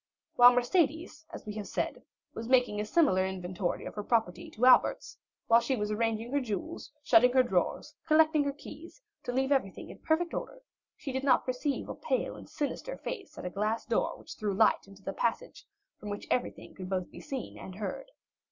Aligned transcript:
While 0.35 0.53
Mercédès, 0.55 1.25
as 1.31 1.45
we 1.45 1.53
have 1.57 1.67
said, 1.67 2.01
was 2.33 2.49
making 2.49 2.81
a 2.81 2.85
similar 2.85 3.23
inventory 3.23 3.85
of 3.85 3.93
her 3.93 4.01
property 4.03 4.49
to 4.49 4.65
Albert's, 4.65 5.15
while 5.45 5.59
she 5.59 5.75
was 5.75 5.91
arranging 5.91 6.31
her 6.31 6.41
jewels, 6.41 6.91
shutting 7.03 7.31
her 7.33 7.43
drawers, 7.43 7.93
collecting 8.07 8.43
her 8.45 8.51
keys, 8.51 8.99
to 9.25 9.31
leave 9.31 9.51
everything 9.51 9.91
in 9.91 9.99
perfect 9.99 10.33
order, 10.33 10.63
she 10.97 11.11
did 11.11 11.23
not 11.23 11.45
perceive 11.45 11.87
a 11.87 11.93
pale 11.93 12.35
and 12.35 12.49
sinister 12.49 12.97
face 12.97 13.37
at 13.37 13.45
a 13.45 13.51
glass 13.51 13.85
door 13.85 14.17
which 14.17 14.33
threw 14.37 14.55
light 14.55 14.87
into 14.87 15.03
the 15.03 15.13
passage, 15.13 15.67
from 15.99 16.09
which 16.09 16.25
everything 16.31 16.73
could 16.73 16.89
be 16.89 16.97
both 16.97 17.23
seen 17.23 17.59
and 17.59 17.75
heard. 17.75 18.09